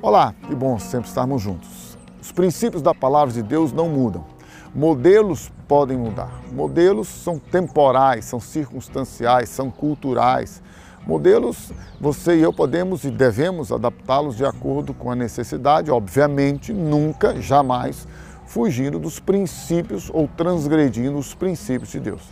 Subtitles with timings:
[0.00, 1.98] Olá, que bom sempre estarmos juntos.
[2.22, 4.24] Os princípios da palavra de Deus não mudam.
[4.74, 6.42] Modelos podem mudar.
[6.52, 10.62] Modelos são temporais, são circunstanciais, são culturais.
[11.06, 17.40] Modelos, você e eu podemos e devemos adaptá-los de acordo com a necessidade, obviamente, nunca,
[17.40, 18.06] jamais
[18.46, 22.22] fugindo dos princípios ou transgredindo os princípios de Deus.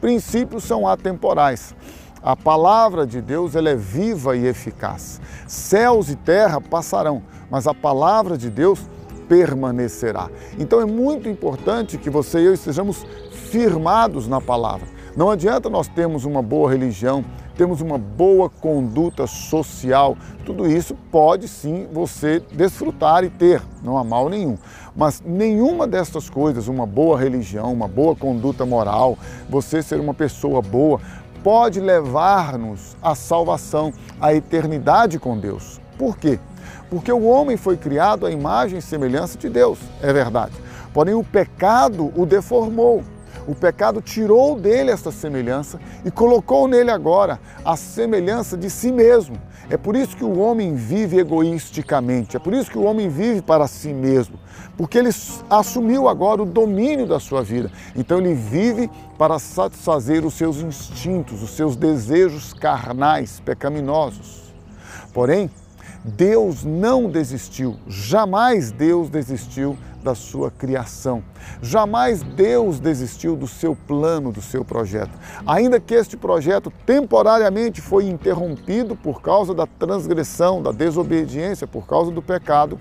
[0.00, 1.74] Princípios são atemporais.
[2.22, 5.20] A palavra de Deus ela é viva e eficaz.
[5.48, 7.20] Céus e terra passarão,
[7.50, 8.88] mas a palavra de Deus
[9.28, 10.30] permanecerá.
[10.56, 13.04] Então é muito importante que você e eu estejamos
[13.50, 14.86] firmados na palavra.
[15.16, 17.24] Não adianta nós termos uma boa religião,
[17.56, 24.04] temos uma boa conduta social, tudo isso pode sim você desfrutar e ter, não há
[24.04, 24.56] mal nenhum.
[24.96, 29.18] Mas nenhuma destas coisas, uma boa religião, uma boa conduta moral,
[29.50, 30.98] você ser uma pessoa boa,
[31.42, 35.80] pode levar-nos à salvação, à eternidade com Deus.
[35.98, 36.38] Por quê?
[36.88, 40.52] Porque o homem foi criado à imagem e semelhança de Deus, é verdade.
[40.92, 43.02] Porém, o pecado o deformou.
[43.46, 49.36] O pecado tirou dele esta semelhança e colocou nele agora a semelhança de si mesmo.
[49.72, 53.40] É por isso que o homem vive egoisticamente, é por isso que o homem vive
[53.40, 54.38] para si mesmo,
[54.76, 55.08] porque ele
[55.48, 57.72] assumiu agora o domínio da sua vida.
[57.96, 64.52] Então ele vive para satisfazer os seus instintos, os seus desejos carnais, pecaminosos.
[65.10, 65.50] Porém,
[66.04, 71.22] Deus não desistiu, jamais Deus desistiu da sua criação.
[71.60, 75.18] Jamais Deus desistiu do seu plano, do seu projeto.
[75.46, 82.10] Ainda que este projeto temporariamente foi interrompido por causa da transgressão, da desobediência, por causa
[82.10, 82.78] do pecado,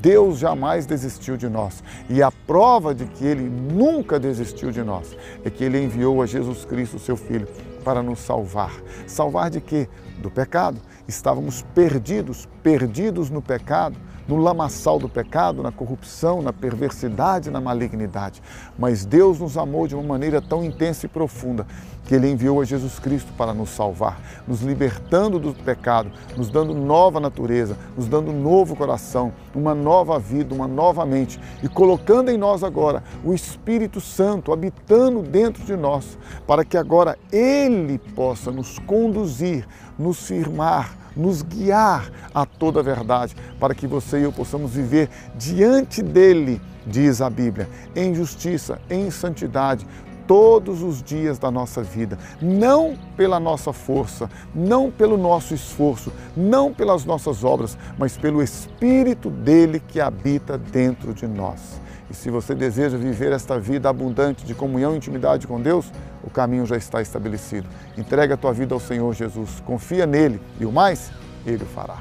[0.00, 1.82] Deus jamais desistiu de nós.
[2.08, 6.26] E a prova de que Ele nunca desistiu de nós é que Ele enviou a
[6.26, 7.48] Jesus Cristo, seu Filho,
[7.84, 8.72] para nos salvar.
[9.06, 9.88] Salvar de quê?
[10.18, 10.80] Do pecado.
[11.06, 13.96] Estávamos perdidos, perdidos no pecado,
[14.28, 18.42] no lamaçal do pecado, na corrupção, na perversidade, na malignidade.
[18.78, 21.66] Mas Deus nos amou de uma maneira tão intensa e profunda
[22.08, 26.74] que Ele enviou a Jesus Cristo para nos salvar, nos libertando do pecado, nos dando
[26.74, 32.30] nova natureza, nos dando um novo coração, uma nova vida, uma nova mente e colocando
[32.30, 38.50] em nós agora o Espírito Santo habitando dentro de nós, para que agora Ele possa
[38.50, 39.66] nos conduzir,
[39.98, 43.86] nos firmar, nos guiar a toda a verdade, para que
[44.18, 49.86] e eu possamos viver diante dele, diz a Bíblia, em justiça, em santidade,
[50.28, 56.72] todos os dias da nossa vida, não pela nossa força, não pelo nosso esforço, não
[56.72, 61.80] pelas nossas obras, mas pelo Espírito dele que habita dentro de nós.
[62.10, 65.90] E se você deseja viver esta vida abundante de comunhão e intimidade com Deus,
[66.22, 67.66] o caminho já está estabelecido.
[67.96, 71.10] Entrega a tua vida ao Senhor Jesus, confia nele e o mais,
[71.46, 71.98] ele o fará.